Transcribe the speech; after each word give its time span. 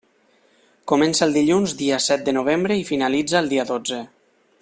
Comença 0.91 1.23
el 1.27 1.35
dilluns 1.39 1.75
dia 1.83 1.99
set 2.07 2.25
de 2.31 2.35
novembre 2.39 2.79
i 2.83 2.87
finalitza 2.91 3.39
el 3.43 3.53
dia 3.53 3.67
dotze. 3.73 4.01